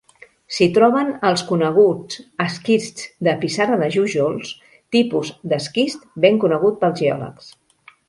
S'hi 0.55 0.67
troben 0.77 1.11
els 1.31 1.43
coneguts 1.49 2.23
esquists 2.47 3.07
de 3.29 3.37
pissarra 3.45 3.79
de 3.83 3.93
Jújols, 3.99 4.57
tipus 4.99 5.33
d'esquist 5.53 6.13
ben 6.27 6.45
conegut 6.47 6.85
pels 6.85 7.03
geòlegs. 7.07 7.59